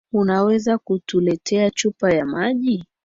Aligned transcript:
Unaweza 0.13 0.77
kutuletea 0.77 1.71
chupa 1.71 2.11
ya 2.13 2.25
maji? 2.25 2.85